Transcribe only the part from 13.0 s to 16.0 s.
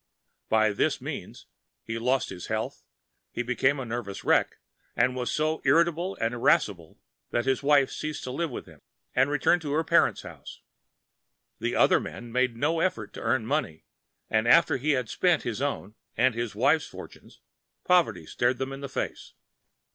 to Earn Money, and after he had Spent his own